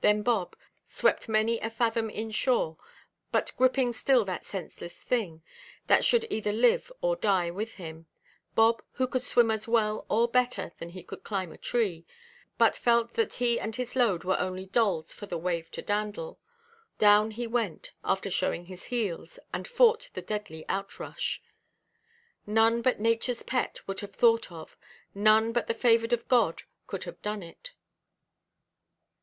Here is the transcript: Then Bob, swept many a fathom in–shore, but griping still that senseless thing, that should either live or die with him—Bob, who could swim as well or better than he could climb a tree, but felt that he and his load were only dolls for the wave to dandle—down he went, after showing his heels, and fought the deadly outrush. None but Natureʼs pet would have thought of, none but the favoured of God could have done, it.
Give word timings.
Then 0.00 0.22
Bob, 0.22 0.56
swept 0.88 1.28
many 1.28 1.60
a 1.60 1.68
fathom 1.68 2.08
in–shore, 2.08 2.78
but 3.30 3.52
griping 3.58 3.92
still 3.92 4.24
that 4.24 4.46
senseless 4.46 4.96
thing, 4.96 5.42
that 5.88 6.06
should 6.06 6.26
either 6.30 6.52
live 6.52 6.90
or 7.02 7.16
die 7.16 7.50
with 7.50 7.74
him—Bob, 7.74 8.82
who 8.92 9.06
could 9.06 9.20
swim 9.20 9.50
as 9.50 9.68
well 9.68 10.06
or 10.08 10.26
better 10.26 10.72
than 10.78 10.88
he 10.88 11.02
could 11.02 11.22
climb 11.22 11.52
a 11.52 11.58
tree, 11.58 12.06
but 12.56 12.76
felt 12.78 13.12
that 13.12 13.34
he 13.34 13.60
and 13.60 13.76
his 13.76 13.94
load 13.94 14.24
were 14.24 14.38
only 14.40 14.64
dolls 14.64 15.12
for 15.12 15.26
the 15.26 15.36
wave 15.36 15.70
to 15.72 15.82
dandle—down 15.82 17.32
he 17.32 17.46
went, 17.46 17.90
after 18.02 18.30
showing 18.30 18.64
his 18.64 18.84
heels, 18.84 19.38
and 19.52 19.68
fought 19.68 20.08
the 20.14 20.22
deadly 20.22 20.66
outrush. 20.70 21.42
None 22.46 22.80
but 22.80 23.00
Natureʼs 23.00 23.46
pet 23.46 23.86
would 23.86 24.00
have 24.00 24.14
thought 24.16 24.50
of, 24.50 24.78
none 25.14 25.52
but 25.52 25.66
the 25.66 25.74
favoured 25.74 26.14
of 26.14 26.26
God 26.26 26.62
could 26.86 27.04
have 27.04 27.20
done, 27.20 27.42
it. 27.42 27.72